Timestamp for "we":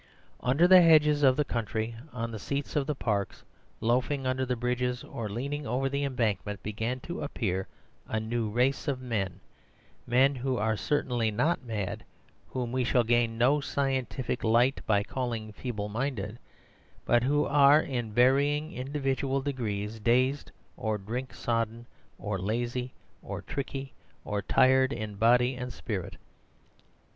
12.71-12.83